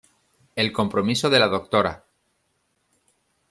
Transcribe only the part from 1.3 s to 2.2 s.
la Dra.